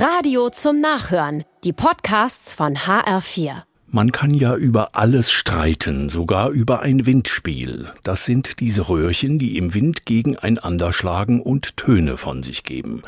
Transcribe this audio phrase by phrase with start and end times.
[0.00, 1.44] Radio zum Nachhören.
[1.62, 3.64] Die Podcasts von HR4.
[3.88, 7.90] Man kann ja über alles streiten, sogar über ein Windspiel.
[8.02, 13.02] Das sind diese Röhrchen, die im Wind gegeneinander schlagen und Töne von sich geben.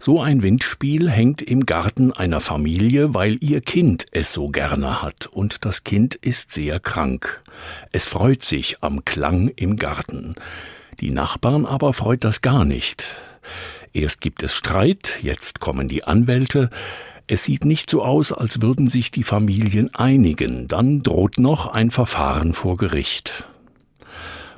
[0.00, 5.28] So ein Windspiel hängt im Garten einer Familie, weil ihr Kind es so gerne hat,
[5.28, 7.44] und das Kind ist sehr krank.
[7.92, 10.34] Es freut sich am Klang im Garten.
[10.98, 13.06] Die Nachbarn aber freut das gar nicht.
[13.96, 16.68] Erst gibt es Streit, jetzt kommen die Anwälte,
[17.28, 21.92] es sieht nicht so aus, als würden sich die Familien einigen, dann droht noch ein
[21.92, 23.46] Verfahren vor Gericht.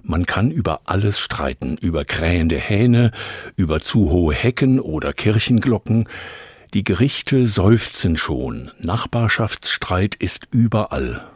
[0.02, 3.10] Man kann über alles streiten, über krähende Hähne,
[3.56, 6.08] über zu hohe Hecken oder Kirchenglocken.
[6.72, 11.26] Die Gerichte seufzen schon, Nachbarschaftsstreit ist überall.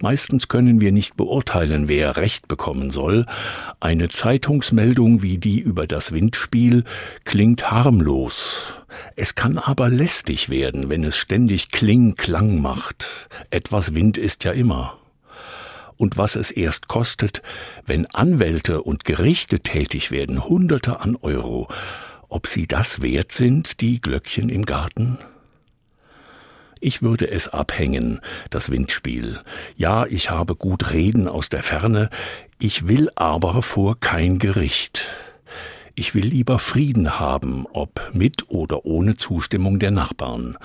[0.00, 3.26] Meistens können wir nicht beurteilen, wer Recht bekommen soll.
[3.80, 6.84] Eine Zeitungsmeldung wie die über das Windspiel
[7.24, 8.74] klingt harmlos.
[9.14, 13.28] Es kann aber lästig werden, wenn es ständig Kling-Klang macht.
[13.50, 14.98] Etwas Wind ist ja immer.
[15.96, 17.42] Und was es erst kostet,
[17.86, 21.68] wenn Anwälte und Gerichte tätig werden, Hunderte an Euro,
[22.28, 25.18] ob sie das wert sind, die Glöckchen im Garten?
[26.86, 29.40] Ich würde es abhängen, das Windspiel.
[29.76, 32.10] Ja, ich habe gut Reden aus der Ferne,
[32.60, 35.10] ich will aber vor kein Gericht.
[35.96, 40.58] Ich will lieber Frieden haben, ob mit oder ohne Zustimmung der Nachbarn.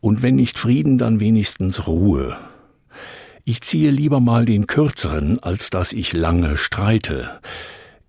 [0.00, 2.38] Und wenn nicht Frieden, dann wenigstens Ruhe.
[3.44, 7.38] Ich ziehe lieber mal den kürzeren, als dass ich lange streite.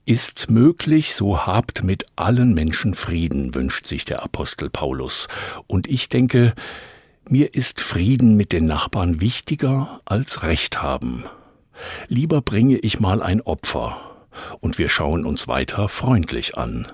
[0.06, 5.28] Ist's möglich, so habt mit allen Menschen Frieden, wünscht sich der Apostel Paulus.
[5.68, 6.54] Und ich denke,
[7.32, 11.24] mir ist Frieden mit den Nachbarn wichtiger als Recht haben.
[12.10, 13.98] Lieber bringe ich mal ein Opfer,
[14.60, 16.86] und wir schauen uns weiter freundlich an.